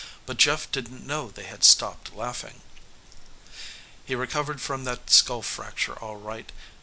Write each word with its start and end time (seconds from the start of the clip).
But 0.25 0.37
Jeff 0.37 0.71
didn't 0.71 1.05
know 1.05 1.29
they 1.29 1.43
had 1.43 1.63
stopped 1.63 2.15
laughing. 2.15 2.61
He 4.03 4.15
recovered 4.15 4.59
from 4.59 4.83
that 4.85 5.11
skull 5.11 5.43
fracture, 5.43 5.93
all 5.99 6.15
right. 6.17 6.51